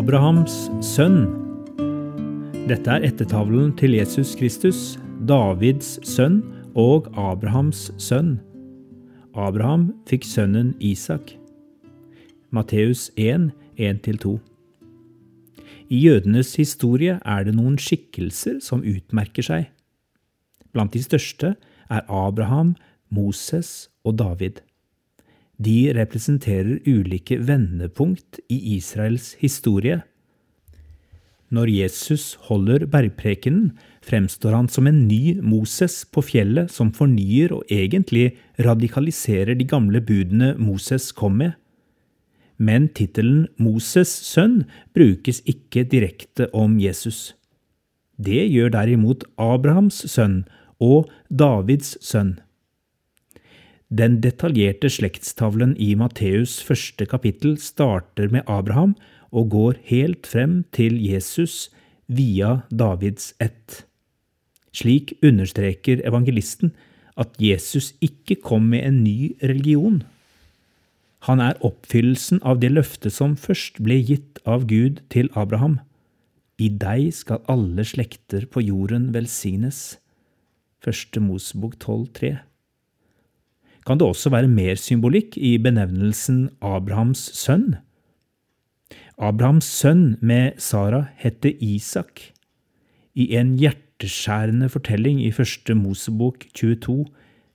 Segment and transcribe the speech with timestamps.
[0.00, 1.26] Abrahams sønn.
[2.70, 4.94] Dette er ettertavlen til Jesus Kristus,
[5.28, 6.38] Davids sønn
[6.78, 8.38] og Abrahams sønn.
[9.36, 11.34] Abraham fikk sønnen Isak.
[12.48, 14.38] Matteus 1, 1-2.
[15.92, 19.68] I jødenes historie er det noen skikkelser som utmerker seg.
[20.72, 21.56] Blant de største
[21.92, 22.72] er Abraham,
[23.12, 24.64] Moses og David.
[25.60, 30.00] De representerer ulike vendepunkt i Israels historie.
[31.50, 33.72] Når Jesus holder bergprekenen,
[34.06, 40.00] fremstår han som en ny Moses på fjellet som fornyer og egentlig radikaliserer de gamle
[40.00, 41.56] budene Moses kom med.
[42.56, 44.62] Men tittelen Moses' sønn
[44.94, 47.34] brukes ikke direkte om Jesus.
[48.20, 50.44] Det gjør derimot Abrahams sønn
[50.80, 52.38] og Davids sønn.
[53.90, 58.92] Den detaljerte slektstavlen i Matteus første kapittel starter med Abraham
[59.34, 61.72] og går helt frem til Jesus
[62.06, 63.82] via Davids ett.
[64.70, 66.70] Slik understreker evangelisten
[67.18, 70.04] at Jesus ikke kom med en ny religion.
[71.26, 75.80] Han er oppfyllelsen av det løftet som først ble gitt av Gud til Abraham.
[76.62, 79.98] I deg skal alle slekter på jorden velsignes.
[80.80, 82.38] Første Mosebok 12,3
[83.86, 87.78] kan det også være mer symbolikk i benevnelsen Abrahams sønn.
[89.20, 92.22] Abrahams sønn med Sara heter Isak.
[93.14, 97.04] I en hjerteskjærende fortelling i første Mosebok 22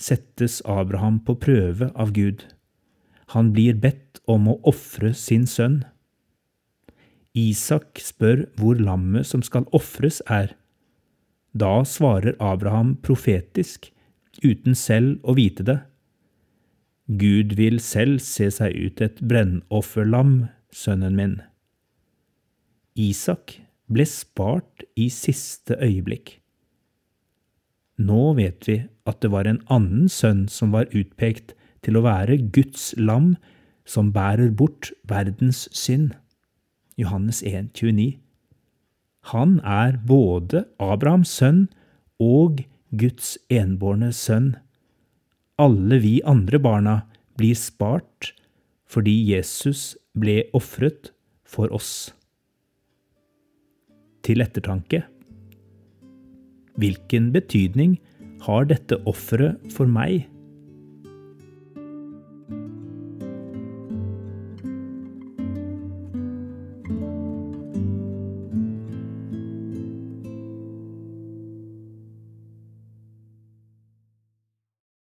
[0.00, 2.46] settes Abraham på prøve av Gud.
[3.36, 5.82] Han blir bedt om å ofre sin sønn.
[7.36, 10.56] Isak spør hvor lammet som skal ofres, er.
[11.54, 13.90] Da svarer Abraham profetisk,
[14.42, 15.78] uten selv å vite det.
[17.10, 21.32] Gud vil selv se seg ut et brennofferlam, sønnen min.
[22.94, 23.56] Isak
[23.90, 26.36] ble spart i siste øyeblikk.
[27.98, 28.78] Nå vet vi
[29.10, 33.34] at det var en annen sønn som var utpekt til å være Guds lam
[33.82, 36.14] som bærer bort verdens synd.
[36.96, 38.20] Johannes 1, 29.
[39.34, 41.66] Han er både Abrahams sønn
[42.22, 42.62] og
[42.94, 44.54] Guds enbårne sønn
[45.60, 46.94] alle vi andre barna
[47.36, 48.32] blir spart
[48.90, 51.12] fordi Jesus ble ofret
[51.46, 52.10] for oss.
[54.26, 55.04] Til ettertanke.
[56.80, 57.98] Hvilken betydning
[58.46, 60.26] har dette offeret for meg?